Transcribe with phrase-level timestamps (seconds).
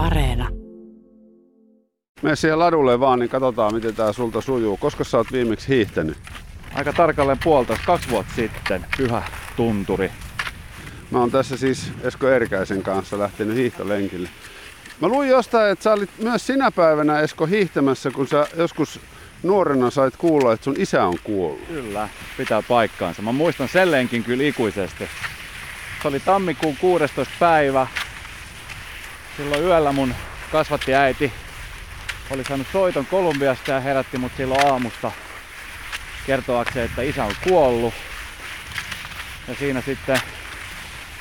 [0.00, 0.48] Areena.
[2.22, 4.76] Mene siihen ladulle vaan, niin katsotaan miten tää sulta sujuu.
[4.76, 6.16] Koska sä oot viimeksi hiihtänyt?
[6.74, 9.22] Aika tarkalleen puolitoista, kaksi vuotta sitten, pyhä
[9.56, 10.10] tunturi.
[11.10, 14.28] Mä oon tässä siis Esko Erkäisen kanssa lähtenyt hiihtolenkille.
[15.00, 19.00] Mä luin jostain, että sä olit myös sinä päivänä Esko hiihtämässä, kun sä joskus
[19.42, 21.66] nuorena sait kuulla, että sun isä on kuollut.
[21.68, 23.22] Kyllä, pitää paikkaansa.
[23.22, 25.08] Mä muistan sen lenkin kyllä ikuisesti.
[26.02, 27.34] Se oli tammikuun 16.
[27.40, 27.86] päivä.
[29.40, 30.14] Silloin yöllä mun
[30.52, 31.32] kasvatti äiti
[32.30, 35.12] oli saanut soiton Kolumbiasta ja herätti mut silloin aamusta
[36.26, 37.94] kertoakseen, että isä on kuollut.
[39.48, 40.20] Ja siinä sitten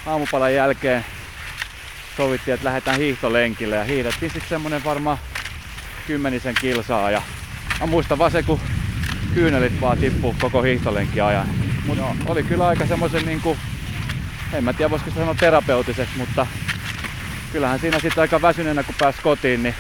[0.06, 1.06] aamupalan jälkeen
[2.18, 5.18] sovittiin, että lähdetään hiihtolenkille ja hiihdettiin sitten semmonen varmaan
[6.08, 7.22] kymmenisen kilsaa ja
[7.80, 8.60] mä muistan vaan se, kun
[9.34, 11.48] kyynelit vaan tippuu koko hiihtolenkin ajan.
[11.86, 13.58] Mutta oli kyllä aika semmoisen niinku,
[14.54, 16.48] en mä tiedä voisiko sanoa terapeutiseksi, mutta
[17.52, 19.76] kyllähän siinä sitten aika väsyneenä kun pääsi kotiin, niin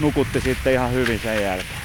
[0.00, 1.78] nukutti sitten ihan hyvin sen jälkeen.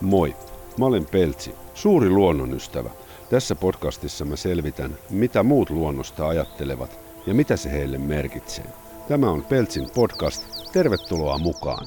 [0.00, 0.36] Moi,
[0.78, 2.90] mä olen Peltsi, suuri luonnonystävä.
[3.30, 8.64] Tässä podcastissa mä selvitän, mitä muut luonnosta ajattelevat ja mitä se heille merkitsee.
[9.08, 10.42] Tämä on Peltsin podcast.
[10.72, 11.86] Tervetuloa mukaan.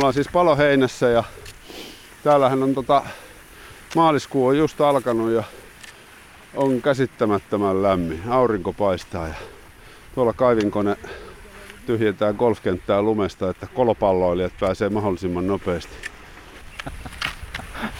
[0.00, 1.24] Ollaan siis paloheinässä ja
[2.24, 3.02] täällähän on tota,
[3.96, 5.44] maaliskuu on just alkanut ja
[6.54, 8.22] on käsittämättömän lämmin.
[8.28, 9.34] Aurinko paistaa ja
[10.14, 10.96] tuolla kaivinkone
[11.86, 15.94] tyhjentää golfkenttää lumesta, että kolopalloilijat pääsee mahdollisimman nopeasti.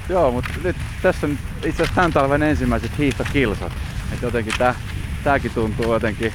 [0.10, 3.72] Joo, mutta nyt tässä on itse asiassa tämän talven ensimmäiset hiihtokilsat.
[4.14, 4.76] Et jotenkin tää,
[5.24, 6.34] tääkin tuntuu jotenkin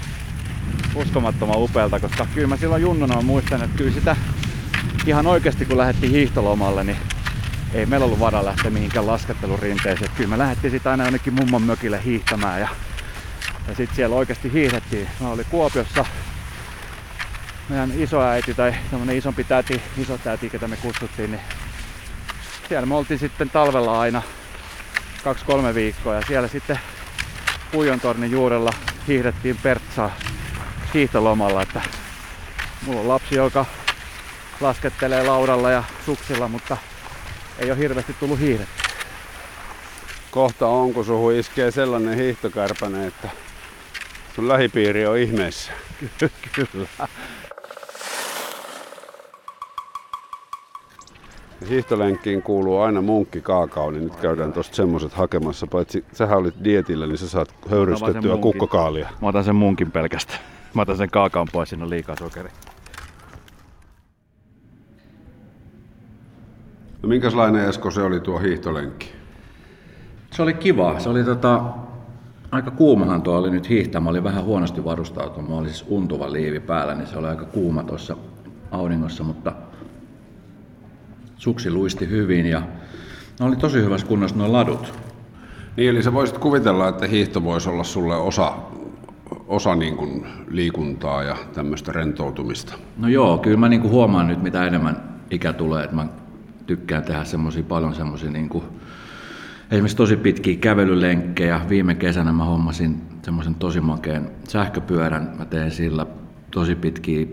[0.95, 4.17] uskomattoman upealta, koska kyllä mä silloin junnuna muistan, että kyllä sitä
[5.07, 6.97] ihan oikeasti kun lähdettiin hiihtolomalle, niin
[7.75, 10.11] ei meillä ollut varaa lähteä mihinkään laskettelurinteeseen.
[10.17, 12.69] Kyllä me lähdettiin sitten aina jonnekin mummon mökille hiihtämään ja,
[13.69, 15.09] ja sitten siellä oikeasti hiihdettiin.
[15.21, 16.05] Mä oli Kuopiossa
[17.69, 21.41] meidän isoäiti tai semmonen isompi täti, iso täti, ketä me kutsuttiin, niin
[22.69, 24.23] siellä me oltiin sitten talvella aina
[25.25, 26.79] kaksi-kolme viikkoa ja siellä sitten
[27.73, 28.73] Puijontornin juurella
[29.09, 30.11] hiihdettiin Pertsaa
[30.95, 31.83] hiihtolomalla, että
[32.87, 33.65] mulla on lapsi, joka
[34.61, 36.77] laskettelee laudalla ja suksilla, mutta
[37.59, 38.85] ei ole hirveästi tullut hiihdetty.
[40.31, 43.29] Kohta on, kun suhu iskee sellainen hiihtokärpäne, että
[44.37, 45.73] sun lähipiiri on ihmeessä.
[46.55, 47.09] Kyllä.
[51.69, 55.67] Hiihtolenkkiin kuuluu aina munkki kaakao, niin nyt käydään tosta semmoset hakemassa.
[55.67, 58.41] Paitsi sähän olit dietillä, niin sä saat höyrystettyä munkin.
[58.41, 59.09] kukkakaalia.
[59.23, 60.54] Mä otan sen munkin pelkästään.
[60.75, 62.53] Mä otan sen kaakaon pois, siinä on liikaa sokeria.
[67.03, 69.13] No minkälainen Esko se oli tuo hiihtolenkki?
[70.31, 71.01] Se oli kiva.
[71.01, 71.65] Se oli tota,
[72.51, 74.01] aika kuumahan tuo oli nyt hiihtää.
[74.01, 75.51] Mä olin vähän huonosti varustautunut.
[75.51, 78.17] Mä olin siis untuva liivi päällä, niin se oli aika kuuma tuossa
[78.71, 79.53] auringossa, mutta
[81.37, 82.63] suksi luisti hyvin ja
[83.41, 84.95] ne oli tosi hyvässä kunnossa nuo ladut.
[85.77, 88.53] Niin, eli sä voisit kuvitella, että hiihto voisi olla sulle osa,
[89.47, 92.75] osa niin kuin liikuntaa ja tämmöistä rentoutumista.
[92.97, 96.07] No joo, kyllä mä niinku huomaan nyt mitä enemmän ikä tulee, että mä
[96.67, 98.65] tykkään tehdä semmosia paljon semmosia niinku,
[99.71, 101.61] esimerkiksi tosi pitkiä kävelylenkkejä.
[101.69, 105.33] Viime kesänä mä hommasin semmoisen tosi makeen sähköpyörän.
[105.39, 106.07] Mä teen sillä
[106.51, 107.27] tosi pitkiä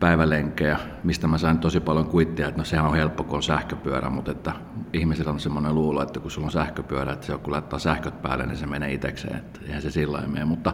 [0.00, 4.10] päivälenkkejä, mistä mä sain tosi paljon kuittia, että no sehän on helppo, kun on sähköpyörä,
[4.10, 4.52] mutta että
[4.92, 8.22] ihmisillä on semmoinen luulo, että kun sulla on sähköpyörä, että se on, kun laittaa sähköt
[8.22, 10.44] päälle, niin se menee itsekseen, että eihän se sillä mene.
[10.44, 10.72] Mutta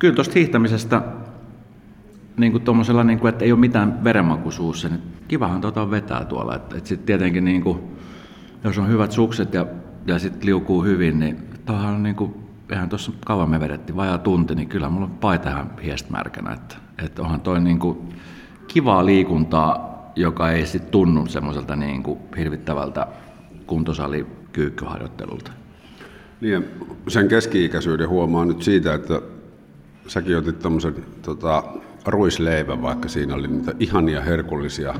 [0.00, 1.02] kyllä tuosta hiihtämisestä
[2.36, 2.64] niin kuin
[3.06, 6.56] niin kuin, että ei ole mitään verenmaku suussa, niin kivahan tota vetää tuolla.
[6.56, 7.78] Että, että sitten tietenkin, niin kuin,
[8.64, 9.66] jos on hyvät sukset ja,
[10.06, 12.34] ja sitten liukuu hyvin, niin tuohan on niin kuin,
[12.70, 16.52] eihän tuossa kauan me vedettiin, vajaa tunti, niin kyllä mulla on paita ihan hiestmärkänä.
[16.52, 17.98] Että, että onhan toi niin kuin,
[18.68, 23.06] kivaa liikuntaa, joka ei sitten tunnu semmoiselta niin kuin, hirvittävältä
[23.66, 25.52] kuntosalikyykkyharjoittelulta.
[26.40, 26.64] Niin,
[27.08, 29.20] sen keski-ikäisyyden huomaa nyt siitä, että
[30.10, 31.62] säkin otit tämmöisen tota,
[32.06, 34.94] ruisleivän, vaikka siinä oli niitä ihania herkullisia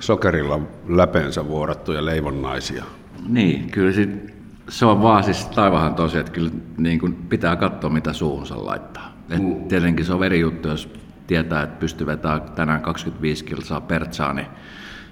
[0.00, 2.84] sokerilla läpeensä vuorattuja leivonnaisia.
[3.28, 4.34] Niin, kyllä sit,
[4.68, 9.12] se on vaan siis taivahan tosi, että kyllä niin kuin pitää katsoa, mitä suuhunsa laittaa.
[9.30, 9.68] Et Mm.
[9.68, 10.92] Tietenkin se on verijuttu, jos
[11.26, 14.46] tietää, että pystyy vetämään tänään 25 kilsaa pertsaa, niin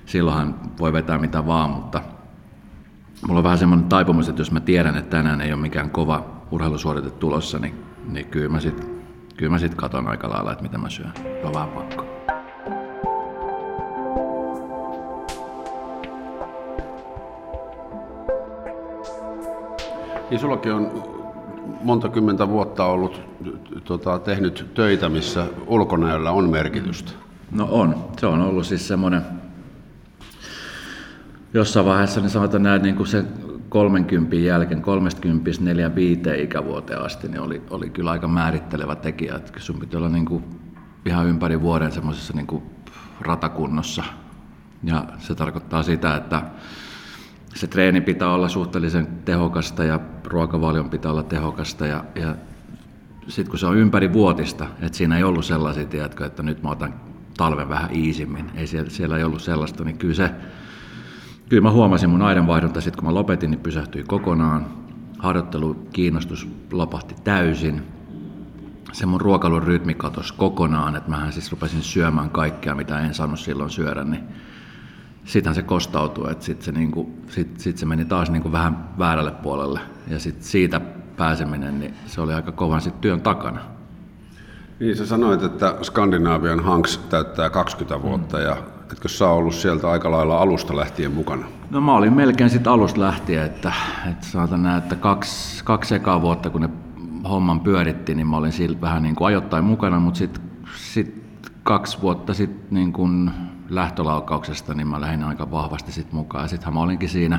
[0.06, 2.02] silloinhan voi vetää mitä vaan, mutta
[3.26, 6.26] mulla on vähän semmoinen taipumus, että jos mä tiedän, että tänään ei ole mikään kova
[6.50, 7.74] urheilusuorite tulossa, niin,
[8.08, 8.99] niin kyllä mä sit
[9.40, 11.12] kyllä mä sit katon aika lailla, että mitä mä syön.
[11.44, 12.04] On vähän pakko.
[20.30, 21.02] Niin sullakin on
[21.82, 23.20] monta kymmentä vuotta ollut
[23.84, 27.12] tota, tehnyt töitä, missä ulkonäöllä on merkitystä.
[27.50, 28.04] No on.
[28.18, 29.22] Se on ollut siis semmoinen,
[31.54, 33.24] jossain vaiheessa niin sanotaan näin, niin kuin se
[33.70, 39.36] 30 jälkeen, 30 4 5 ikävuoteen asti, niin oli, oli kyllä aika määrittelevä tekijä.
[39.36, 40.44] Että sun piti olla niin kuin
[41.06, 42.62] ihan ympäri vuoden semmoisessa niin kuin
[43.20, 44.04] ratakunnossa.
[44.84, 46.42] Ja se tarkoittaa sitä, että
[47.54, 52.34] se treeni pitää olla suhteellisen tehokasta ja ruokavalion pitää olla tehokasta ja, ja
[53.28, 56.70] sitten kun se on ympäri vuotista, että siinä ei ollut sellaisia, tiedätkö, että nyt mä
[56.70, 56.94] otan
[57.36, 60.30] talven vähän iisimmin, ei siellä, siellä ei ollut sellaista, niin kyllä se,
[61.50, 64.66] kyllä mä huomasin mun aidanvaihdunta sitten kun mä lopetin, niin pysähtyi kokonaan,
[65.18, 67.82] harjoittelu, kiinnostus lopahti täysin,
[68.92, 73.40] se mun ruokailun rytmi katosi kokonaan, että mähän siis rupesin syömään kaikkea, mitä en saanut
[73.40, 74.24] silloin syödä, niin
[75.24, 79.30] sittenhän se kostautui, että sitten se, niinku, sit, sit se meni taas niinku vähän väärälle
[79.30, 79.80] puolelle.
[80.08, 80.80] Ja sitten siitä
[81.16, 83.60] pääseminen, niin se oli aika kovan sit työn takana.
[84.80, 88.42] Niin sä sanoit, että Skandinaavian Hanks täyttää 20 vuotta mm.
[88.42, 88.56] ja
[88.92, 91.46] etkö sä ollut sieltä aika lailla alusta lähtien mukana?
[91.70, 93.72] No mä olin melkein sitten alusta lähtien, että,
[94.10, 96.68] että saatan nähdä, että kaksi, kaksi ekaa vuotta kun ne
[97.28, 100.42] homman pyöritti, niin mä olin siinä vähän niin kuin ajoittain mukana, mutta sitten
[100.76, 101.20] sit
[101.62, 103.30] kaksi vuotta sitten niin kuin
[103.68, 106.48] lähtölaukauksesta, niin mä lähdin aika vahvasti sit mukaan.
[106.48, 107.38] Sittenhän mä olinkin siinä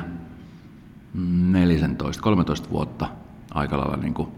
[1.14, 3.06] 14, 13 vuotta
[3.54, 4.28] aika lailla niin kuin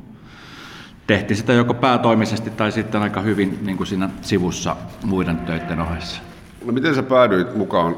[1.06, 6.22] tehtiin sitä joko päätoimisesti tai sitten aika hyvin niin kuin siinä sivussa muiden töiden ohessa.
[6.64, 7.96] No miten sä päädyit mukaan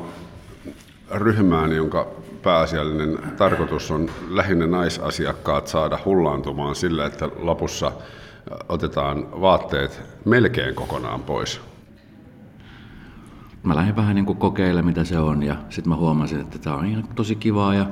[1.10, 2.06] ryhmään, jonka
[2.42, 7.92] pääasiallinen tarkoitus on lähinnä naisasiakkaat saada hullaantumaan sillä, että lopussa
[8.68, 11.60] otetaan vaatteet melkein kokonaan pois?
[13.66, 16.76] mä lähdin vähän niin kuin kokeilemaan, mitä se on, ja sitten mä huomasin, että tämä
[16.76, 17.86] on ihan tosi kivaa, ja,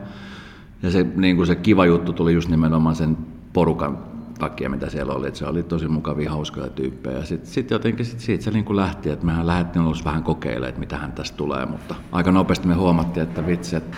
[0.82, 3.16] ja se, niin kuin se kiva juttu tuli just nimenomaan sen
[3.52, 8.06] porukan takia, mitä siellä oli, että se oli tosi mukavia, hauskoja tyyppejä, sitten sit jotenkin
[8.06, 11.36] sit siitä se niin lähti, että mehän lähdettiin ollut vähän kokeilemaan, että mitä hän tästä
[11.36, 13.96] tulee, mutta aika nopeasti me huomattiin, että vitsi, että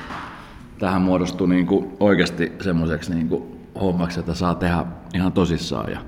[0.78, 3.42] tähän muodostui niin kuin oikeasti semmoiseksi niin kuin
[3.80, 4.84] hommaksi, että saa tehdä
[5.14, 6.00] ihan tosissaan, ja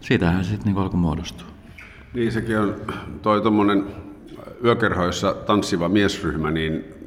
[0.00, 1.46] siitähän se sitten niin alkoi muodostua.
[2.14, 2.76] Niin sekin on
[3.22, 3.84] toi tommonen
[4.64, 6.99] yökerhoissa tanssiva miesryhmä, niin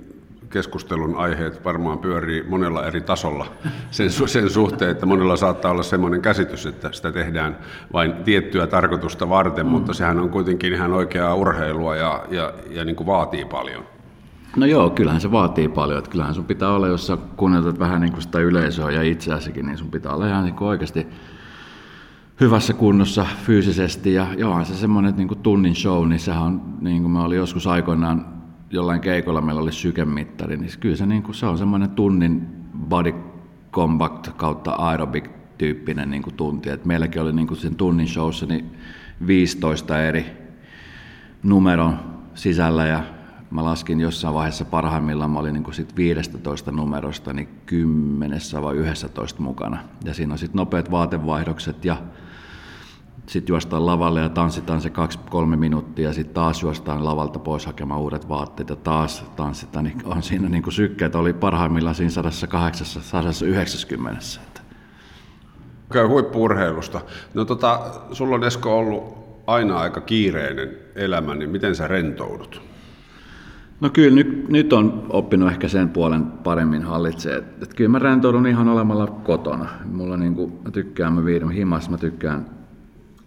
[0.54, 3.46] keskustelun aiheet varmaan pyörii monella eri tasolla
[3.92, 7.58] sen, sen suhteen, että monella saattaa olla sellainen käsitys, että sitä tehdään
[7.94, 9.72] vain tiettyä tarkoitusta varten, mm.
[9.72, 13.84] mutta sehän on kuitenkin ihan oikeaa urheilua ja, ja, ja niin kuin vaatii paljon.
[14.56, 15.98] No joo, kyllähän se vaatii paljon.
[15.98, 19.66] Että kyllähän sun pitää olla, jos sä kuunneltat vähän niin kuin sitä yleisöä ja itseäsikin,
[19.66, 21.08] niin sun pitää olla ihan niin kuin oikeasti
[22.40, 27.02] hyvässä kunnossa fyysisesti ja joo, se semmoinen niin kuin tunnin show, niin sehän on, niin
[27.02, 28.43] kuin mä olin joskus aikoinaan
[28.74, 32.48] jollain keikolla, meillä oli sykemittari, niin kyllä se, niin kuin, se on semmoinen tunnin
[32.78, 33.14] body
[33.72, 36.70] compact kautta aerobic tyyppinen niin kuin tunti.
[36.70, 38.78] Et meilläkin oli niin kuin sen tunnin showssa niin
[39.28, 40.26] 15 eri
[41.44, 42.00] numeron
[42.36, 43.04] sisällä ja
[43.52, 48.76] mä laskin jossain vaiheessa parhaimmillaan, mä olin niin kuin sit 15 numerosta niin 10 vai
[48.76, 49.78] 11 mukana.
[50.04, 51.98] Ja siinä on sitten nopeat vaatevaihdokset ja
[53.28, 58.30] sitten juostaan lavalle ja tanssitaan se kaksi-kolme minuuttia, sitten taas juostaan lavalta pois hakemaan uudet
[58.30, 64.22] vaatteet ja taas tanssitaan, niin on siinä niin kuin sykkeet oli parhaimmillaan siinä 108, 190.
[65.94, 67.02] Käy huippuurheilusta.
[67.34, 67.80] No tota,
[68.12, 72.62] sulla on Esko ollut aina aika kiireinen elämä, niin miten sä rentoudut?
[73.82, 77.38] No kyllä nyt, nyt on oppinut ehkä sen puolen paremmin hallitsee.
[77.38, 79.70] Et, et kyllä mä rentoudun ihan olemalla kotona.
[79.86, 82.46] Mulla niin kuin, mä tykkään, mä viidän himassa, mä tykkään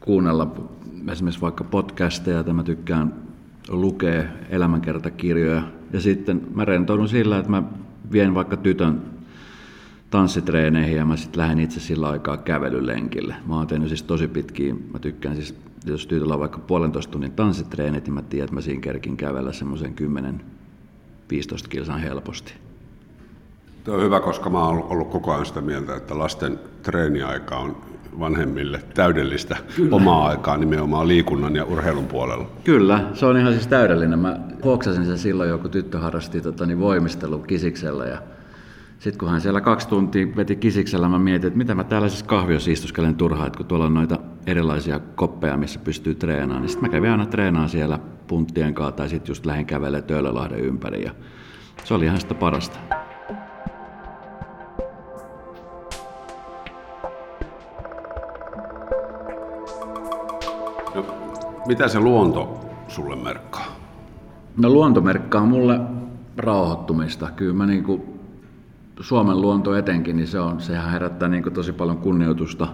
[0.07, 0.55] kuunnella
[1.13, 3.15] esimerkiksi vaikka podcasteja, tai mä tykkään
[3.69, 5.63] lukea elämänkertakirjoja.
[5.93, 7.63] Ja sitten mä rentoudun sillä, että mä
[8.13, 9.03] vien vaikka tytön
[10.11, 13.35] tanssitreeneihin ja mä sitten lähden itse sillä aikaa kävelylenkille.
[13.47, 15.55] Mä oon tehnyt siis tosi pitkiä, mä tykkään siis,
[15.87, 19.53] jos tytöllä on vaikka puolentoista tunnin tanssitreenit, niin mä tiedän, että mä siinä kerkin kävellä
[19.53, 22.55] semmoisen 10-15 kilsan helposti.
[23.85, 27.77] Tuo on hyvä, koska mä oon ollut koko ajan sitä mieltä, että lasten treeniaika on
[28.21, 29.97] vanhemmille täydellistä Kyllä.
[29.97, 32.51] omaa aikaa nimenomaan liikunnan ja urheilun puolella.
[32.65, 34.19] Kyllä, se on ihan siis täydellinen.
[34.19, 38.19] Mä huoksasin sen silloin, joku tyttö harrasti tota, niin voimistelu kisiksellä ja
[38.99, 42.23] sitten kun hän siellä kaksi tuntia veti kisiksellä, mä mietin, että mitä mä täällä siis
[42.23, 46.91] kahviossa istuskelen turhaan, että kun tuolla on noita erilaisia koppeja, missä pystyy treenaamaan, niin sitten
[46.91, 51.11] mä kävin aina treenaamaan siellä punttien kanssa tai sitten just lähdin kävelemään Töölölahden ympäri ja
[51.85, 52.79] se oli ihan sitä parasta.
[61.67, 63.67] Mitä se luonto sulle merkkaa?
[64.57, 65.81] No luonto merkkaa mulle
[66.37, 67.31] rauhoittumista.
[67.37, 68.03] Kyllä mä niin kuin,
[69.01, 72.69] Suomen luonto etenkin, niin se on, sehän herättää niin kuin tosi paljon kunnioitusta.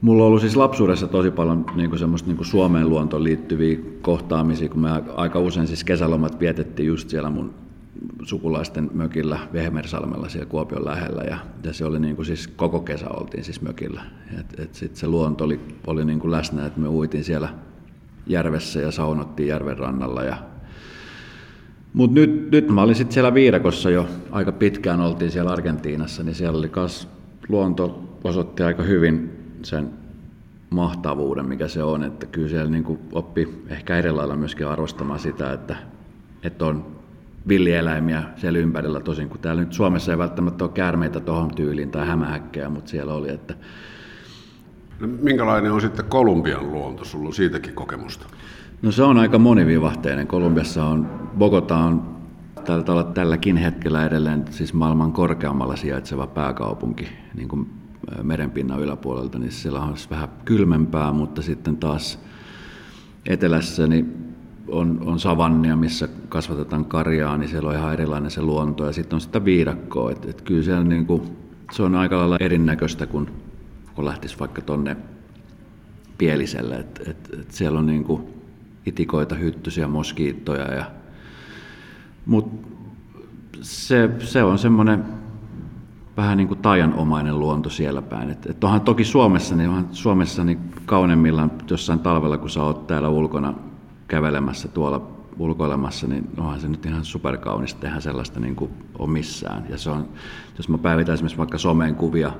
[0.00, 3.78] Mulla on ollut siis lapsuudessa tosi paljon niin kuin semmoista niin kuin Suomeen luontoon liittyviä
[4.02, 7.54] kohtaamisia, kun me aika usein siis kesälomat vietettiin just siellä mun
[8.22, 13.08] sukulaisten mökillä Vehmersalmella siellä Kuopion lähellä ja, ja se oli niin kuin siis koko kesä
[13.08, 14.02] oltiin siis mökillä.
[14.40, 17.48] Et, et sit se luonto oli, oli niin kuin läsnä, että me uitiin siellä
[18.26, 20.36] järvessä ja saunottiin järven rannalla ja
[21.92, 26.34] mutta nyt, nyt mä olin sitten siellä Viidakossa jo aika pitkään, oltiin siellä Argentiinassa, niin
[26.34, 27.08] siellä oli kas
[27.48, 29.30] luonto osoitti aika hyvin
[29.62, 29.90] sen
[30.70, 35.52] mahtavuuden, mikä se on, että kyllä siellä niin oppi ehkä eri lailla myöskin arvostamaan sitä,
[35.52, 35.76] että,
[36.42, 36.97] että on
[37.48, 42.06] villieläimiä siellä ympärillä, tosin kun täällä nyt Suomessa ei välttämättä ole käärmeitä tuohon tyyliin tai
[42.06, 43.54] hämähäkkejä, mutta siellä oli, että
[45.00, 47.04] No, minkälainen on sitten Kolumbian luonto?
[47.04, 48.26] Sulla on siitäkin kokemusta.
[48.82, 50.26] No se on aika monivivahteinen.
[50.26, 51.06] Kolumbiassa on,
[51.38, 52.16] Bogota on
[52.64, 57.70] taitaa olla tälläkin hetkellä edelleen siis maailman korkeammalla sijaitseva pääkaupunki niin kuin
[58.22, 62.18] merenpinnan yläpuolelta, niin siellä on vähän kylmempää, mutta sitten taas
[63.26, 64.27] etelässä niin
[64.68, 69.16] on, on savannia, missä kasvatetaan karjaa, niin siellä on ihan erilainen se luonto ja sitten
[69.16, 70.10] on sitä viidakkoa.
[70.10, 71.22] Et, et kyllä siellä niin kuin,
[71.72, 73.30] se on aika lailla erinäköistä, kun,
[73.94, 74.96] kun lähtisi vaikka tonne
[76.18, 76.76] Pieliselle.
[76.76, 78.22] Et, et, et siellä on niin kuin
[78.86, 80.74] itikoita, hyttysiä, moskiittoja.
[80.74, 80.84] Ja,
[82.26, 82.68] mutta
[83.60, 85.04] se, se on semmoinen
[86.16, 88.30] vähän niin kuin taianomainen luonto siellä päin.
[88.30, 92.86] Et, et onhan toki Suomessa, niin onhan Suomessa niin kauneimmillaan jossain talvella, kun sä oot
[92.86, 93.54] täällä ulkona
[94.08, 99.66] kävelemässä tuolla ulkoilemassa, niin onhan se nyt ihan superkaunista, eihän sellaista niin kuin ole missään.
[99.68, 100.08] Ja se on,
[100.56, 102.32] jos mä päivitän esimerkiksi vaikka someen kuvia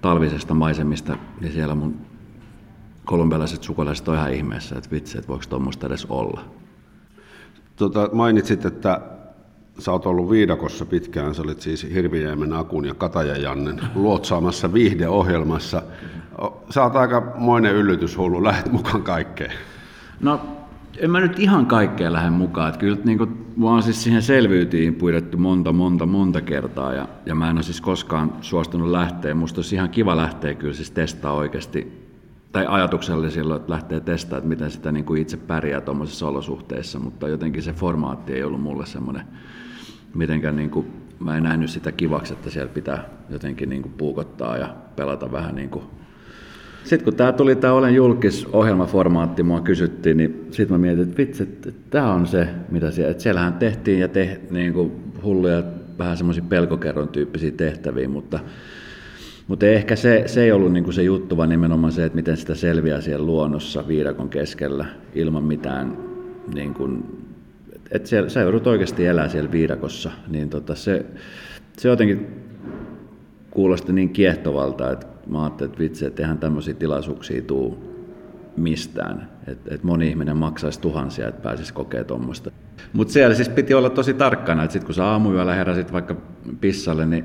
[0.00, 1.96] talvisesta maisemista, niin siellä mun
[3.04, 6.44] kolumbialaiset sukulaiset on ihan ihmeessä, että vitsi, että voiko tuommoista edes olla.
[7.76, 9.00] Tota, mainitsit, että
[9.78, 15.82] sä oot ollut viidakossa pitkään, sä olit siis Hirviniemen Akun ja Kataja Jannen luotsaamassa viihdeohjelmassa.
[16.70, 19.52] Sä oot aika moinen yllytyshullu, lähet mukaan kaikkeen.
[20.20, 20.40] No
[20.98, 22.68] en mä nyt ihan kaikkea lähde mukaan.
[22.68, 27.34] Että kyllä niin kuin, mä siis siihen selvyytiin pyydetty monta, monta, monta kertaa ja, ja
[27.34, 29.34] mä en ole siis koskaan suostunut lähteä.
[29.34, 32.04] Musta olisi ihan kiva lähteä kyllä siis testaa oikeasti
[32.52, 36.98] tai ajatuksella silloin, että lähtee testaamaan, että miten sitä niin kuin itse pärjää tuommoisissa olosuhteissa,
[36.98, 39.24] mutta jotenkin se formaatti ei ollut mulle semmoinen,
[40.14, 40.86] mitenkään niin kuin,
[41.18, 45.54] mä en nähnyt sitä kivaksi, että siellä pitää jotenkin niin kuin puukottaa ja pelata vähän
[45.54, 45.84] niin kuin
[46.84, 51.16] sitten kun tämä tuli tämä Olen julkis ohjelmaformaatti, mua kysyttiin, niin sitten mä mietin, että
[51.16, 55.62] vitsi, että tämä on se, mitä siellä, että siellähän tehtiin ja te, niin kuin hulluja,
[55.98, 58.40] vähän semmoisia pelkokerron tyyppisiä tehtäviä, mutta,
[59.48, 62.36] mutta ehkä se, se ei ollut niin kuin se juttu, vaan nimenomaan se, että miten
[62.36, 65.96] sitä selviää siellä luonnossa viidakon keskellä ilman mitään,
[66.54, 67.04] niin kuin,
[67.90, 71.06] että siellä, sä joudut oikeasti elää siellä viidakossa, niin tota se,
[71.78, 72.26] se jotenkin
[73.50, 77.94] kuulosti niin kiehtovalta, että mä ajattelin, että vitsi, että eihän tämmöisiä tilaisuuksia tuu
[78.56, 79.30] mistään.
[79.46, 82.50] Että et moni ihminen maksaisi tuhansia, että pääsisi kokemaan tuommoista.
[82.92, 86.16] Mutta siellä siis piti olla tosi tarkkana, että sitten kun sä aamuyöllä heräsit vaikka
[86.60, 87.24] pissalle, niin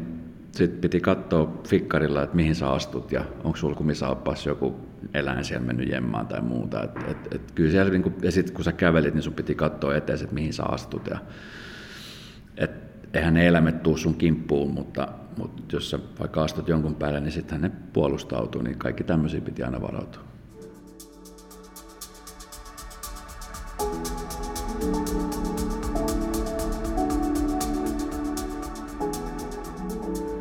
[0.52, 4.76] sitten piti katsoa fikkarilla, että mihin sä astut ja onko sulla joku
[5.14, 6.84] eläin siellä mennyt jemmaan tai muuta.
[6.84, 9.56] Et, et, et kyllä siellä, niin kun, ja sitten kun sä kävelit, niin sun piti
[9.56, 11.08] katsoa eteen, että mihin sä astut.
[11.08, 11.18] Ja,
[12.58, 12.72] et,
[13.14, 15.08] eihän ne eläimet tuu sun kimppuun, mutta
[15.38, 19.64] mutta jos sä vaikka astut jonkun päälle, niin sitten ne puolustautuu, niin kaikki tämmöisiä piti
[19.64, 20.30] aina varautua.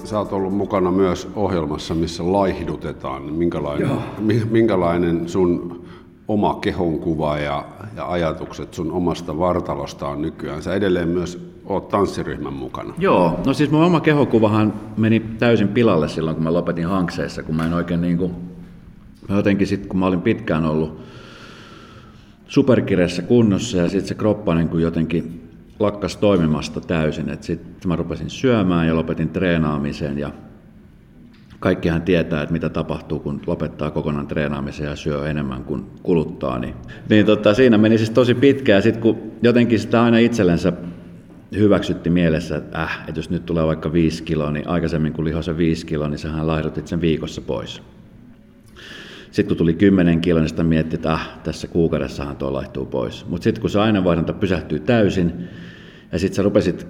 [0.04, 3.22] Sä oot ollut mukana myös ohjelmassa, missä laihdutetaan.
[3.22, 3.90] Minkälainen,
[4.50, 5.84] minkälainen sun
[6.28, 7.64] oma kehonkuva ja,
[7.96, 10.62] ja ajatukset sun omasta vartalosta on nykyään?
[10.62, 12.94] Sä edelleen myös oot tanssiryhmän mukana.
[12.98, 17.56] Joo, no siis mun oma kehokuvahan meni täysin pilalle silloin, kun mä lopetin hankseessa, kun
[17.56, 18.32] mä en oikein niin kuin,
[19.28, 21.00] mä jotenkin sitten, kun mä olin pitkään ollut
[22.46, 27.96] superkireessä kunnossa ja sitten se kroppa niin kuin jotenkin lakkas toimimasta täysin, että sitten mä
[27.96, 30.30] rupesin syömään ja lopetin treenaamisen ja
[31.60, 36.58] kaikkihan tietää, että mitä tapahtuu, kun lopettaa kokonaan treenaamisen ja syö enemmän kuin kuluttaa.
[36.58, 36.74] Niin,
[37.08, 40.72] niin tota, siinä meni siis tosi pitkään sitten kun jotenkin sitä aina itsellensä
[41.56, 45.42] hyväksytti mielessä, että, äh, että jos nyt tulee vaikka 5 kiloa, niin aikaisemmin kun lihoi
[45.42, 47.82] se 5 kiloa, niin sähän laihdutit sen viikossa pois.
[49.30, 53.26] Sitten kun tuli 10 kiloa, niin sitä mietti, että äh, tässä kuukaudessahan tuo laihtuu pois.
[53.28, 55.48] Mutta sitten kun se aineenvaihdunta pysähtyy täysin,
[56.12, 56.86] ja sitten sä rupesit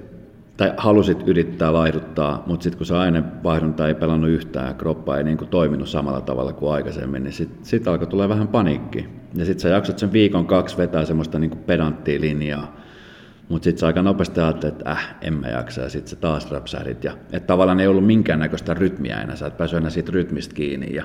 [0.59, 5.25] tai halusit yrittää laihduttaa, mutta sitten kun se ainevaihdunta ei pelannut yhtään ja kroppa ei
[5.25, 9.09] niin kuin toiminut samalla tavalla kuin aikaisemmin, niin sitten sit alkoi tulla vähän paniikki.
[9.35, 12.77] Ja sitten sä jaksat sen viikon kaksi vetää semmoista niin kuin pedanttia linjaa,
[13.49, 17.05] mutta sitten aika nopeasti ajattelit, että äh, en mä jaksa, ja sitten sä taas rapsähdit.
[17.05, 20.95] Ja, että tavallaan ei ollut minkäännäköistä rytmiä enää, sä et päässyt enää siitä rytmistä kiinni.
[20.95, 21.05] Ja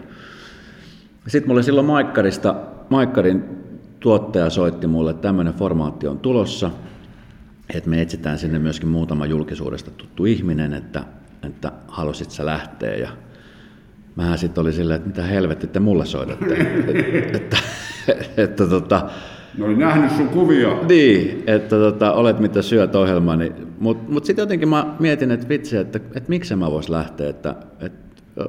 [1.28, 2.56] sitten mulle silloin Maikkarista,
[2.90, 3.44] Maikkarin
[4.00, 6.72] tuottaja soitti mulle, että tämmöinen formaatti on tulossa,
[7.74, 11.04] että me etsitään sinne myöskin muutama julkisuudesta tuttu ihminen, että,
[11.44, 12.96] että halusit sä lähteä.
[12.96, 13.10] Ja
[14.16, 16.56] mähän sitten oli silleen, että mitä helvetti te mulle soitatte.
[17.34, 17.58] että, että,
[18.38, 19.10] että, tota,
[19.58, 20.78] ne oli nähnyt sun kuvia.
[20.90, 23.36] Niin, että tota, olet mitä syöt ohjelma.
[23.36, 27.30] Niin, Mutta mut sitten jotenkin mä mietin, että vitsi, että, että miksi mä vois lähteä.
[27.30, 28.04] Että, että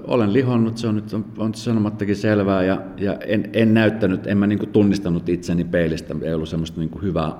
[0.07, 4.39] olen lihonnut, se on nyt on, on sanomattakin selvää ja, ja en, en, näyttänyt, en
[4.39, 7.33] mä niin tunnistanut itseni peilistä, ei ollut semmoista niin hyvää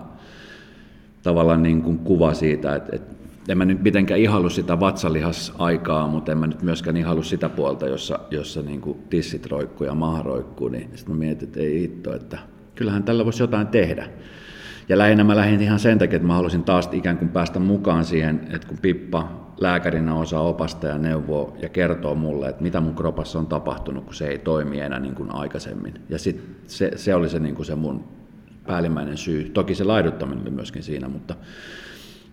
[1.23, 3.15] tavallaan niin kuin kuva siitä, että, että
[3.49, 7.89] en mä nyt mitenkään ihallu sitä vatsalihasaikaa, mutta en mä nyt myöskään ihallu sitä puolta,
[7.89, 11.81] jossa, jossa niin kuin tissit roikkuu ja maha roikkuu, niin sitten mä mietin, että ei
[11.81, 12.39] hitto, että
[12.75, 14.09] kyllähän tällä voisi jotain tehdä.
[14.89, 18.05] Ja lähinnä mä lähdin ihan sen takia, että mä halusin taas ikään kuin päästä mukaan
[18.05, 22.95] siihen, että kun Pippa lääkärinä osaa opasta ja neuvoa ja kertoo mulle, että mitä mun
[22.95, 25.95] kropassa on tapahtunut, kun se ei toimi enää niin kuin aikaisemmin.
[26.09, 28.05] Ja sit se, se oli se, niin kuin se mun
[28.67, 29.51] päällimmäinen syy.
[29.51, 31.35] Toki se laiduttaminen oli myöskin siinä, mutta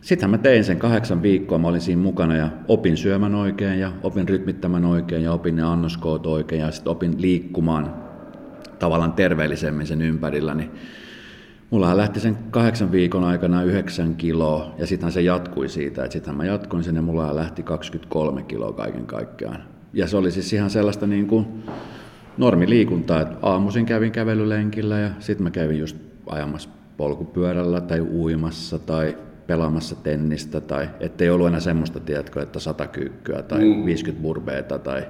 [0.02, 3.92] sittenhän mä tein sen kahdeksan viikkoa, mä olin siinä mukana ja opin syömän oikein ja
[4.04, 8.11] opin rytmittämän oikein ja opin ne annoskoot oikein ja sitten opin liikkumaan
[8.82, 10.72] tavallaan terveellisemmin sen ympärillä, niin
[11.72, 16.36] Mulla lähti sen kahdeksan viikon aikana yhdeksän kiloa ja sitten se jatkui siitä, että sitten
[16.36, 19.64] mä jatkuin sinne, mulla lähti 23 kiloa kaiken kaikkiaan.
[19.94, 21.64] Ja se oli siis ihan sellaista niin kuin
[22.38, 29.18] normiliikuntaa, että aamuisin kävin kävelylenkillä ja sitten mä kävin just ajamassa polkupyörällä tai uimassa tai
[29.48, 33.86] pelaamassa tennistä tai ettei ollut enää semmoista, tiedätkö, että 100 kyykkyä tai mm.
[33.86, 35.04] 50 burbeeta tai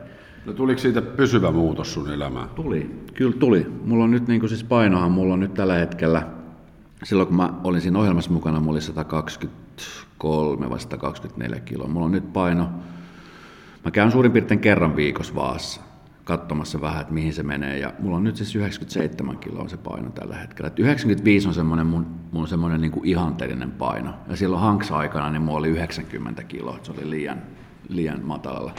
[0.46, 2.50] No tuliko siitä pysyvä muutos sun elämään?
[2.50, 3.68] Tuli, kyllä tuli.
[3.86, 6.28] Mulla on nyt niin kuin siis painohan, mulla on nyt tällä hetkellä
[7.04, 11.88] silloin kun mä olin siinä ohjelmassa mukana, mulla oli 123 vai 124 kiloa.
[11.88, 12.70] Mulla on nyt paino,
[13.86, 15.82] mä käyn suurin piirtein kerran viikossa vaassa
[16.24, 17.78] katsomassa vähän, että mihin se menee.
[17.78, 20.68] Ja mulla on nyt siis 97 kiloa se paino tällä hetkellä.
[20.68, 24.14] Et 95 on semmoinen mun, mun semmoinen niin ihanteellinen paino.
[24.30, 26.80] Ja silloin Hanks-aikana niin mulla oli 90 kiloa.
[26.84, 27.42] Se oli liian,
[27.90, 28.74] liian matalalla.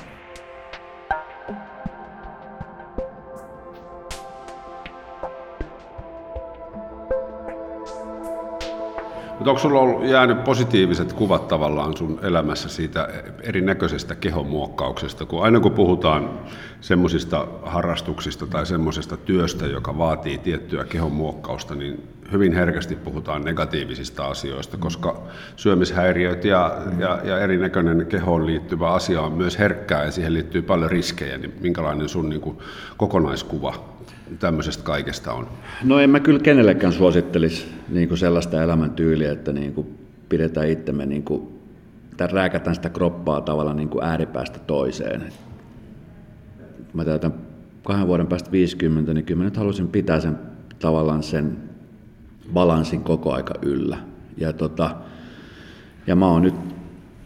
[9.43, 13.09] Mutta onko sulla ollut jäänyt positiiviset kuvat tavallaan sun elämässä siitä
[13.43, 16.31] erinäköisestä kehonmuokkauksesta, kun aina kun puhutaan
[16.81, 24.77] semmoisista harrastuksista tai semmoisesta työstä, joka vaatii tiettyä kehonmuokkausta, niin hyvin herkästi puhutaan negatiivisista asioista,
[24.77, 25.23] koska
[25.57, 30.91] syömishäiriöt ja, ja, ja erinäköinen kehoon liittyvä asia on myös herkkää ja siihen liittyy paljon
[30.91, 32.59] riskejä, niin minkälainen sun niin kuin,
[32.97, 33.75] kokonaiskuva
[34.39, 35.49] tämmöisestä kaikesta on?
[35.85, 41.07] No en mä kyllä kenellekään suosittelisi niin kuin sellaista elämäntyyliä, että niin kuin pidetään itsemme,
[41.07, 41.49] niin kuin,
[42.17, 45.25] tai rääkätään sitä kroppaa tavallaan niin kuin ääripäästä toiseen.
[46.93, 47.35] Mä täytän
[47.85, 50.39] kahden vuoden päästä 50, niin kyllä mä nyt halusin pitää sen
[50.79, 51.72] tavallaan sen
[52.53, 53.99] balanssin koko aika yllä.
[54.37, 54.97] Ja, tota,
[56.07, 56.55] ja mä oon nyt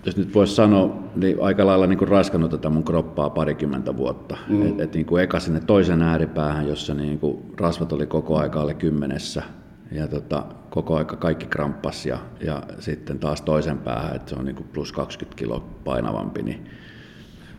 [0.06, 4.36] jos nyt voisi sanoa, niin aika lailla niin kuin raskannut tätä mun kroppaa parikymmentä vuotta.
[4.48, 4.66] Mm.
[4.66, 8.60] Et, et niin kuin eka sinne toisen ääripäähän, jossa niin kuin rasvat oli koko aika
[8.60, 9.42] alle kymmenessä
[9.92, 14.44] ja tota, koko aika kaikki kramppas ja, ja sitten taas toisen päähän, että se on
[14.44, 16.42] niin kuin plus 20 kiloa painavampi.
[16.42, 16.70] Niin,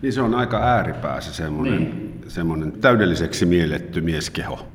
[0.01, 2.21] niin se on aika ääripää se semmoinen, niin.
[2.27, 4.67] semmoinen täydelliseksi mielletty mieskeho.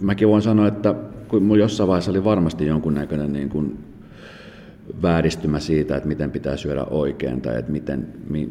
[0.00, 0.94] Mäkin voin sanoa, että
[1.30, 3.78] kun mulla jossain vaiheessa oli varmasti jonkunnäköinen niin kuin
[5.02, 8.08] vääristymä siitä, että miten pitää syödä oikein tai että miten,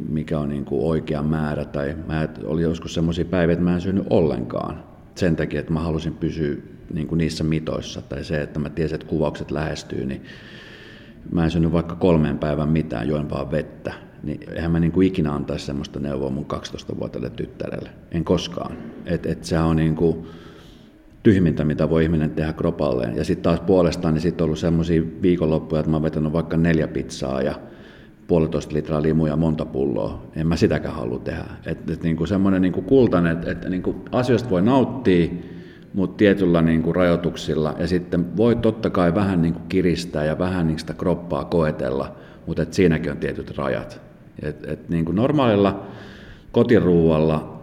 [0.09, 1.65] mikä on niin kuin oikea määrä.
[1.65, 4.83] Tai mä oli joskus semmoisia päiviä, että mä en syönyt ollenkaan
[5.15, 6.55] sen takia, että mä halusin pysyä
[6.93, 8.01] niin kuin niissä mitoissa.
[8.01, 10.23] Tai se, että mä tiesin, että kuvaukset lähestyy, niin
[11.31, 13.93] mä en syönyt vaikka kolmeen päivän mitään, join vaan vettä.
[14.23, 17.89] Niin eihän mä niin kuin ikinä antaisi semmoista neuvoa mun 12-vuotiaille tyttärelle.
[18.11, 18.77] En koskaan.
[19.05, 20.27] Et, et se on niin kuin,
[21.23, 23.17] tyhmintä, mitä voi ihminen tehdä kropalleen.
[23.17, 26.57] Ja sitten taas puolestaan, niin sitten on ollut semmoisia viikonloppuja, että mä oon vetänyt vaikka
[26.57, 27.55] neljä pizzaa ja
[28.27, 30.23] puolitoista litraa limuja monta pulloa.
[30.35, 31.43] En mä sitäkään halua tehdä.
[31.65, 35.29] Että et niinku semmoinen niinku kultainen, että et niinku asioista voi nauttia,
[35.93, 37.75] mutta tietyllä niinku rajoituksilla.
[37.79, 42.61] Ja sitten voi totta kai vähän niinku kiristää ja vähän niinku sitä kroppaa koetella, mutta
[42.61, 44.01] et siinäkin on tietyt rajat.
[44.41, 45.83] Et, et niinku normaalilla
[46.51, 47.61] kotiruualla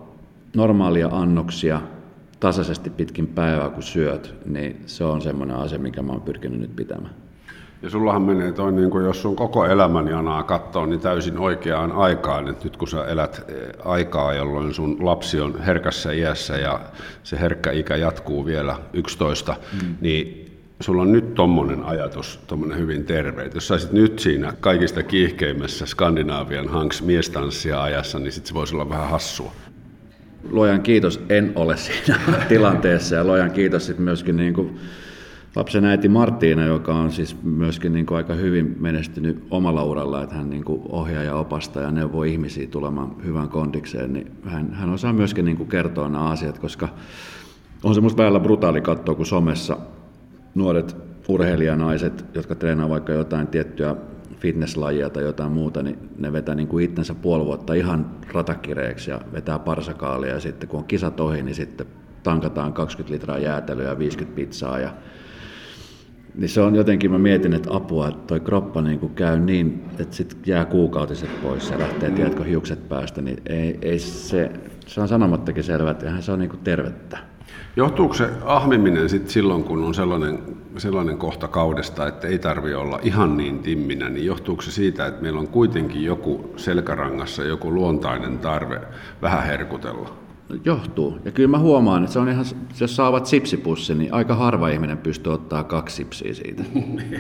[0.55, 1.81] normaalia annoksia–
[2.41, 6.77] tasaisesti pitkin päivää, kun syöt, niin se on semmoinen asia, mikä mä oon pyrkinyt nyt
[6.77, 7.15] pitämään.
[7.83, 11.93] Ja sullahan menee toi, niin kuin jos sun koko elämän janaa katsoo, niin täysin oikeaan
[11.93, 12.49] aikaan.
[12.49, 16.81] Et nyt kun sä elät eh, aikaa, jolloin sun lapsi on herkässä iässä ja
[17.23, 19.95] se herkkä ikä jatkuu vielä 11, mm.
[20.01, 20.47] niin
[20.81, 23.45] sulla on nyt tommonen ajatus, tommonen hyvin terve.
[23.45, 28.75] Et jos saisit nyt siinä kaikista kiihkeimmässä Skandinaavian hanks miestanssia ajassa, niin sit se voisi
[28.75, 29.53] olla vähän hassua.
[30.51, 33.15] Luojan kiitos, en ole siinä tilanteessa.
[33.15, 34.79] Ja luojan kiitos sitten myöskin niin kuin
[35.57, 40.35] lapsen äiti Marttiina, joka on siis myöskin niin kuin aika hyvin menestynyt omalla uralla, että
[40.35, 44.91] hän niin kuin ohjaa ja opastaa ja neuvoo ihmisiä tulemaan hyvän kondikseen, niin hän, hän
[44.91, 46.89] osaa myöskin niin kuin kertoa nämä asiat, koska
[47.85, 49.77] on semmoista välillä brutaali katsoa, kun somessa
[50.55, 50.97] nuoret
[51.29, 53.97] urheilijanaiset, jotka treenaa vaikka jotain tiettyä
[54.39, 59.21] fitnesslajia tai jotain muuta, niin ne vetää niin kuin itsensä puoli vuotta ihan ratakireeksi ja
[59.33, 61.87] vetää parsakaalia ja sitten kun on kisat ohi, niin sitten
[62.23, 64.95] tankataan 20 litraa jäätelyä ja 50 pizzaa ja
[66.35, 69.85] niin se on jotenkin, mä mietin, että apua, että toi kroppa niin kuin käy niin,
[69.99, 74.51] että sitten jää kuukautiset pois ja lähtee, tiedätkö, hiukset päästä, niin ei, ei se,
[74.87, 77.36] se on sanomattakin selvä, että se on niin kuin tervettä.
[77.77, 80.39] Johtuuko se ahmiminen sitten silloin, kun on sellainen,
[80.79, 85.23] sellainen kohta kaudesta, että ei tarvi olla ihan niin timminä, niin johtuuko se siitä, että
[85.23, 88.81] meillä on kuitenkin joku selkärangassa, joku luontainen tarve
[89.23, 90.27] vähän herkutella?
[90.65, 91.19] Johtuu.
[91.25, 92.45] Ja kyllä mä huomaan, että se on ihan,
[92.81, 96.63] jos saavat sipsipussi, niin aika harva ihminen pystyy ottaa kaksi sipsiä siitä.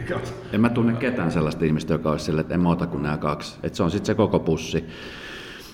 [0.53, 3.17] en mä tunne ketään sellaista ihmistä, joka olisi sille, että en mä ota kuin nämä
[3.17, 3.59] kaksi.
[3.62, 4.85] Että se on sitten se koko pussi.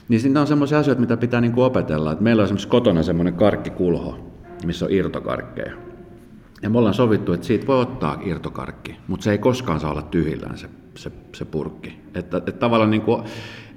[0.09, 2.13] Niin siinä on semmoisia asioita, mitä pitää niinku opetella.
[2.13, 4.32] Että meillä on esimerkiksi kotona semmoinen karkkikulho,
[4.67, 5.73] missä on irtokarkkeja.
[6.63, 10.03] Ja me ollaan sovittu, että siitä voi ottaa irtokarkki, mutta se ei koskaan saa olla
[10.03, 12.01] tyhjillään se, se, se purkki.
[12.15, 13.23] Että, että tavallaan niin kuin,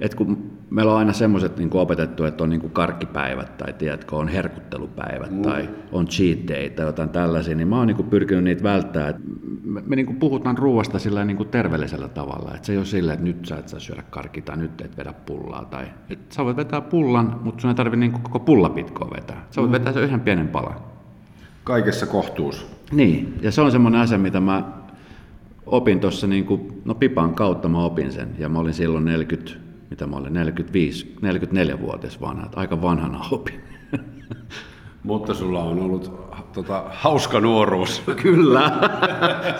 [0.00, 4.16] että kun meillä on aina semmoiset niin opetettu, että on niin kuin karkkipäivät tai tiedätkö,
[4.16, 5.42] on herkuttelupäivät mm.
[5.42, 9.14] tai on cheat day tai jotain tällaisia, niin mä oon niin kuin pyrkinyt niitä välttää.
[9.64, 12.54] Me, me niin kuin puhutaan ruoasta sillä niin kuin terveellisellä tavalla.
[12.54, 14.96] Että se ei ole silleen, että nyt sä et saa syödä karkki tai nyt et
[14.96, 15.64] vedä pullaa.
[15.64, 19.46] Tai, että sä voit vetää pullan, mutta sun ei tarvitse niin kuin koko pullapitkoa vetää.
[19.50, 19.72] Sä voit mm.
[19.72, 20.76] vetää sen yhden pienen palan.
[21.64, 22.66] Kaikessa kohtuus.
[22.92, 24.62] Niin, ja se on semmoinen asia, mitä mä
[25.66, 29.65] opin tuossa, niin kuin, no Pipan kautta mä opin sen, ja mä olin silloin 40,
[29.90, 33.60] mitä mä olin, 45, 44-vuotias vanha, aika vanhana opin.
[35.02, 36.12] Mutta sulla on ollut
[36.52, 38.02] tota, hauska nuoruus.
[38.22, 38.72] Kyllä,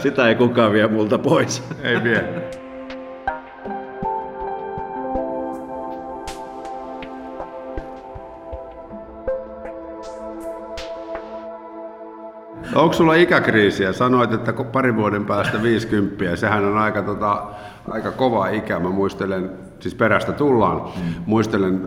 [0.02, 1.62] sitä ei kukaan vie multa pois.
[1.82, 2.50] ei vie.
[12.74, 13.92] Onko sulla ikäkriisiä?
[13.92, 17.46] Sanoit, että parin vuoden päästä 50, sehän on aika, tota,
[17.90, 18.78] aika kova ikä.
[18.78, 21.14] Mä muistelen, siis perästä tullaan, mm.
[21.26, 21.86] muistelen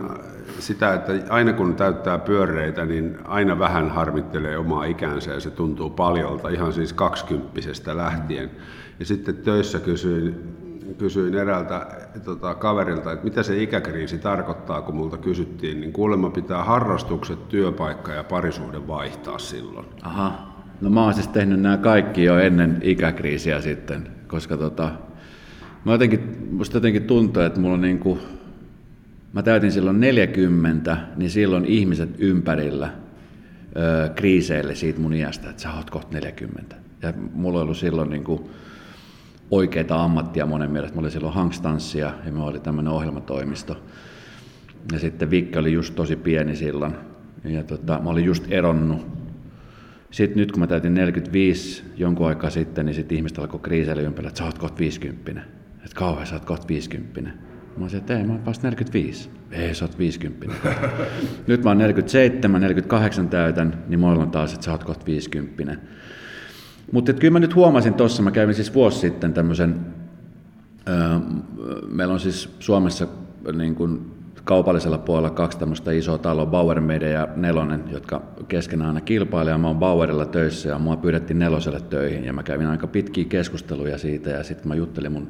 [0.58, 5.90] sitä, että aina kun täyttää pyöreitä, niin aina vähän harmittelee omaa ikänsä ja se tuntuu
[5.90, 8.50] paljolta, ihan siis kaksikymppisestä lähtien.
[8.98, 10.54] Ja sitten töissä kysyin,
[10.98, 11.86] kysyin eräältä
[12.24, 18.12] tota, kaverilta, että mitä se ikäkriisi tarkoittaa, kun multa kysyttiin, niin kuulemma pitää harrastukset, työpaikka
[18.12, 19.86] ja parisuuden vaihtaa silloin.
[20.02, 20.50] Aha.
[20.80, 24.90] No mä oon siis tehnyt nämä kaikki jo ennen ikäkriisiä sitten, koska tota,
[25.84, 28.20] mä jotenkin, musta jotenkin tuntuu, että mulla on niin kuin,
[29.32, 32.90] mä täytin silloin 40, niin silloin ihmiset ympärillä
[33.76, 36.76] ö, kriiseille siitä mun iästä, että sä oot kohta 40.
[37.02, 38.40] Ja mulla on ollut silloin niin kuin
[39.50, 40.94] oikeita ammattia monen mielestä.
[40.94, 43.82] Mulla oli silloin Hankstanssia ja me oli tämmöinen ohjelmatoimisto.
[44.92, 46.94] Ja sitten Vikke oli just tosi pieni silloin.
[47.44, 49.20] Ja tota, mä olin just eronnut
[50.10, 54.28] sitten nyt kun mä täytin 45 jonkun aikaa sitten, niin sitten ihmiset alkoi kriiseillä ympärillä,
[54.28, 55.42] että sä oot kohta 50.
[55.90, 57.30] Että kauhean sä oot kohta 50.
[57.76, 59.30] Mä olisin, että ei, mä oon vasta 45.
[59.50, 60.46] Ei, sä oot 50.
[61.46, 65.76] nyt mä oon 47, 48 täytän, niin mulla on taas, että sä oot kohta 50.
[66.92, 69.80] Mutta kyllä mä nyt huomasin tuossa, mä kävin siis vuosi sitten tämmöisen,
[70.88, 71.18] öö,
[71.88, 73.06] meillä on siis Suomessa
[73.52, 74.00] niin kuin
[74.44, 79.58] kaupallisella puolella kaksi tämmöistä isoa taloa, Bauer Media ja Nelonen, jotka keskenään aina kilpailee.
[79.58, 83.98] Mä oon Bauerilla töissä ja mua pyydettiin Neloselle töihin ja mä kävin aika pitkiä keskusteluja
[83.98, 85.28] siitä ja sitten mä juttelin mun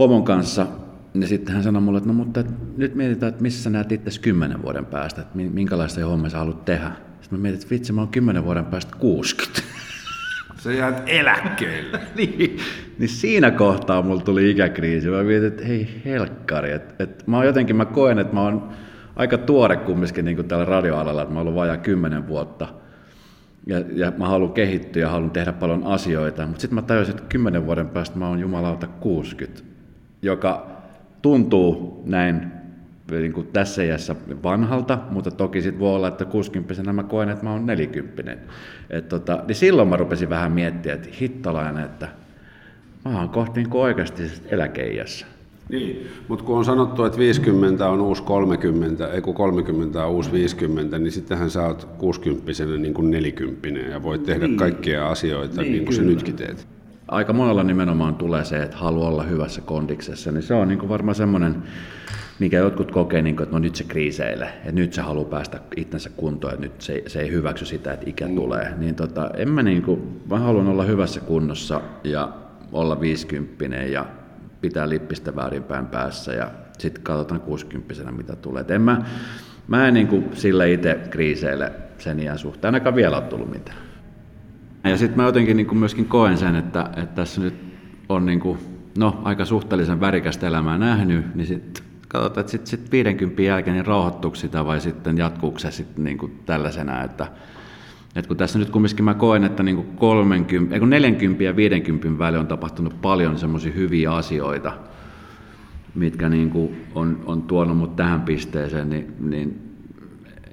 [0.00, 0.66] pomon kanssa
[1.14, 2.44] ja sitten hän sanoi mulle, että no mutta
[2.76, 6.64] nyt mietitään, että missä sä näet itse kymmenen vuoden päästä, että minkälaista hommia sä haluat
[6.64, 6.90] tehdä.
[7.20, 9.62] Sitten mä mietin, että vitsi, mä oon kymmenen vuoden päästä 60.
[10.62, 12.00] Se jäät eläkkeelle.
[12.16, 12.58] niin,
[12.98, 15.10] niin siinä kohtaa mulla tuli ikäkriisi.
[15.10, 16.72] Mä mietin, että hei helkkari.
[16.72, 18.70] Et, et mä jotenkin, mä koen, että mä oon
[19.16, 22.68] aika tuore kumminkin niin täällä radioalalla, että mä oon ollut vajaa kymmenen vuotta.
[23.66, 26.46] Ja, ja mä haluan kehittyä ja haluan tehdä paljon asioita.
[26.46, 29.69] Mutta sitten mä tajusin, että kymmenen vuoden päästä mä oon jumalauta 60,
[30.22, 30.66] joka
[31.22, 32.52] tuntuu näin
[33.10, 37.44] niin kuin tässä iässä vanhalta, mutta toki sitten voi olla, että 60 mä koen, että
[37.44, 38.36] mä oon 40.
[38.90, 42.08] Et tota, niin silloin mä rupesin vähän miettimään, että hittolainen, että
[43.04, 45.26] mä oon kohti niin oikeasti eläkeijässä.
[45.68, 50.32] Niin, mutta kun on sanottu, että 50 on uusi 30, ei kun 30 on uusi
[50.32, 54.56] 50, niin sittenhän sä oot 60 niin kuin 40 ja voit tehdä niin.
[54.56, 56.66] kaikkia asioita niin, niin kuin sä nytkin teet.
[57.10, 60.88] Aika monella nimenomaan tulee se, että haluaa olla hyvässä kondiksessa, niin se on niin kuin
[60.88, 61.62] varmaan semmoinen,
[62.38, 65.60] mikä jotkut kokee, niin kuin, että no nyt se kriiseilee, että nyt se haluaa päästä
[65.76, 68.34] itsensä kuntoon, että nyt se, se ei hyväksy sitä, että ikä mm.
[68.34, 68.74] tulee.
[68.76, 72.32] Niin tota, en mä, niin kuin, mä haluan olla hyvässä kunnossa ja
[72.72, 74.06] olla 50 ja
[74.60, 78.60] pitää lippistä väärinpäin päässä ja sitten katsotaan 60 mitä tulee.
[78.60, 79.04] Et en mä,
[79.68, 83.89] mä en niin kuin sille itse kriiseille sen iän suhteen, ainakaan vielä ole tullut mitään.
[84.84, 87.54] Ja sitten mä jotenkin niin kuin myöskin koen sen, että, että tässä nyt
[88.08, 88.58] on niin kuin,
[88.98, 93.86] no, aika suhteellisen värikästä elämää nähnyt, niin sitten katsotaan, että sitten sit 50 jälkeen niin
[93.86, 97.26] rauhoittuuko sitä vai sitten jatkuuko se sitten niin kuin tällaisena, että,
[98.16, 101.56] että kun tässä nyt kumminkin mä koen, että niin kuin 30, ei kun 40 ja
[101.56, 104.72] 50 välillä on tapahtunut paljon semmoisia hyviä asioita,
[105.94, 109.70] mitkä niin kuin on, on tuonut mut tähän pisteeseen, niin, niin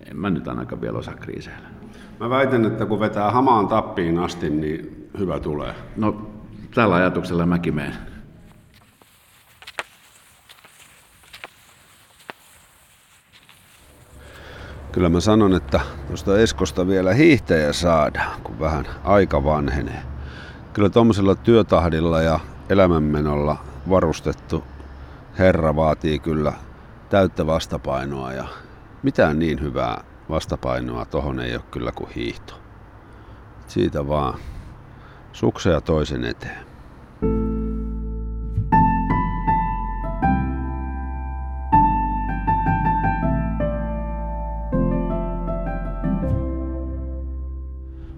[0.06, 1.77] en mä nyt ainakaan vielä osaa kriiseillä.
[2.20, 5.76] Mä väitän, että kun vetää hamaan tappiin asti, niin hyvä tulee.
[5.96, 6.32] No,
[6.74, 7.94] tällä ajatuksella mäkin menen.
[14.92, 20.02] Kyllä mä sanon, että tuosta Eskosta vielä hiihtäjä saadaan, kun vähän aika vanhenee.
[20.74, 23.58] Kyllä tuommoisella työtahdilla ja elämänmenolla
[23.90, 24.64] varustettu
[25.40, 26.54] herra vaatii kyllä
[27.10, 28.46] täyttä vastapainoa ja
[29.04, 32.54] mitään niin hyvää vastapainoa tohon ei ole kyllä kuin hiihto.
[33.68, 34.40] Siitä vaan
[35.34, 36.68] sukseja toisen eteen.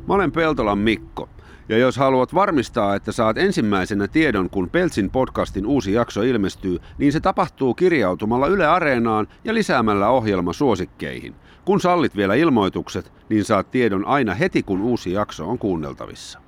[0.07, 1.29] Mä olen Peltolan Mikko.
[1.69, 7.11] Ja jos haluat varmistaa, että saat ensimmäisenä tiedon, kun Peltsin podcastin uusi jakso ilmestyy, niin
[7.11, 11.35] se tapahtuu kirjautumalla Yle Areenaan ja lisäämällä ohjelma suosikkeihin.
[11.69, 16.39] Kun sallit vielä ilmoitukset, niin saat tiedon aina heti, kun uusi jakso on kuunneltavissa.